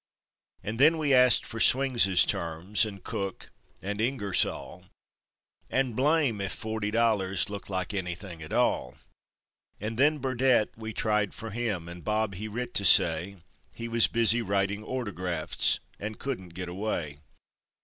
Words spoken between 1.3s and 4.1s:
fer Swingses terms; and Cook, and